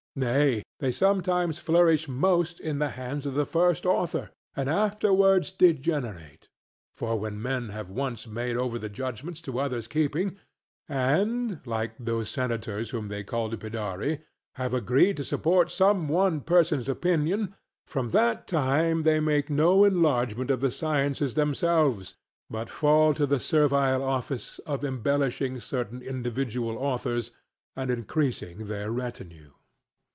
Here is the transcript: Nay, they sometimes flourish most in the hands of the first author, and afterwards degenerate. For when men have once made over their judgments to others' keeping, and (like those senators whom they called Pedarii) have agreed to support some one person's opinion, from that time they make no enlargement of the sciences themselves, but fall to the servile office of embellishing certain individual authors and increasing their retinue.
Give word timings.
Nay, 0.13 0.61
they 0.81 0.91
sometimes 0.91 1.57
flourish 1.57 2.09
most 2.09 2.59
in 2.59 2.79
the 2.79 2.89
hands 2.89 3.25
of 3.25 3.33
the 3.33 3.45
first 3.45 3.85
author, 3.85 4.29
and 4.57 4.69
afterwards 4.69 5.51
degenerate. 5.53 6.49
For 6.97 7.17
when 7.17 7.41
men 7.41 7.69
have 7.69 7.89
once 7.89 8.27
made 8.27 8.57
over 8.57 8.77
their 8.77 8.89
judgments 8.89 9.39
to 9.43 9.57
others' 9.57 9.87
keeping, 9.87 10.35
and 10.89 11.61
(like 11.65 11.93
those 11.97 12.27
senators 12.29 12.89
whom 12.89 13.07
they 13.07 13.23
called 13.23 13.57
Pedarii) 13.57 14.19
have 14.55 14.73
agreed 14.73 15.15
to 15.15 15.23
support 15.23 15.71
some 15.71 16.09
one 16.09 16.41
person's 16.41 16.89
opinion, 16.89 17.55
from 17.87 18.09
that 18.09 18.47
time 18.47 19.03
they 19.03 19.21
make 19.21 19.49
no 19.49 19.85
enlargement 19.85 20.51
of 20.51 20.59
the 20.59 20.71
sciences 20.71 21.35
themselves, 21.35 22.17
but 22.49 22.69
fall 22.69 23.13
to 23.13 23.25
the 23.25 23.39
servile 23.39 24.03
office 24.03 24.59
of 24.65 24.83
embellishing 24.83 25.61
certain 25.61 26.01
individual 26.01 26.77
authors 26.79 27.31
and 27.77 27.89
increasing 27.89 28.65
their 28.67 28.91
retinue. 28.91 29.51